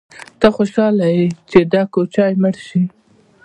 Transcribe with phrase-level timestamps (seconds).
[0.39, 2.81] _ته خوشاله يې چې دا کوچۍ مړه شي؟